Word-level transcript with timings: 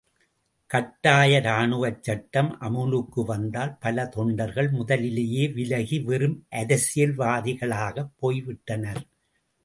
கட்டாய 0.69 1.39
ராணுவச்சட்டம் 1.39 2.49
அமுலுக்குவாந்ததால் 2.59 3.73
பல 3.79 4.05
தொண்டார்கள் 4.15 4.69
முதலிலேயே 4.71 5.43
விலகி 5.47 5.99
வெறும் 5.99 6.47
அரசியல்வாதிகளாகப் 6.51 8.11
போய்விட்டனர். 8.21 9.03